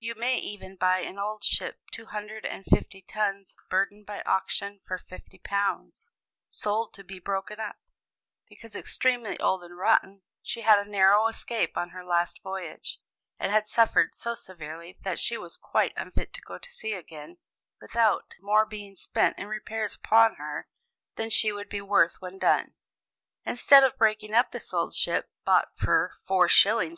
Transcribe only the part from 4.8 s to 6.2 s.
for £50,